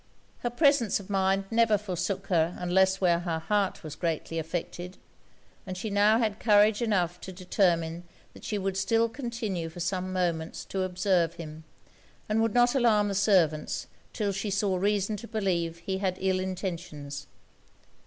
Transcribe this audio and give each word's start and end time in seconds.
Her 0.39 0.49
presence 0.49 0.99
of 0.99 1.11
mind 1.11 1.43
never 1.51 1.77
forsook 1.77 2.25
her 2.29 2.55
unless 2.57 2.99
where 2.99 3.19
her 3.19 3.37
heart 3.37 3.83
was 3.83 3.95
greatly 3.95 4.39
affected; 4.39 4.97
and 5.63 5.77
she 5.77 5.89
had 5.89 5.93
now 5.93 6.27
courage 6.39 6.81
enough 6.81 7.21
to 7.21 7.31
determine 7.31 8.05
that 8.33 8.43
she 8.43 8.57
would 8.57 8.75
still 8.77 9.07
continue 9.07 9.69
for 9.69 9.79
some 9.79 10.11
moments 10.11 10.65
to 10.69 10.81
observe 10.81 11.35
him, 11.35 11.65
and 12.27 12.41
would 12.41 12.55
not 12.55 12.73
alarm 12.73 13.09
the 13.09 13.13
servants 13.13 13.85
till 14.11 14.31
she 14.31 14.49
saw 14.49 14.75
reason 14.75 15.17
to 15.17 15.27
believe 15.27 15.77
he 15.85 15.99
had 15.99 16.17
ill 16.19 16.39
intentions. 16.39 17.27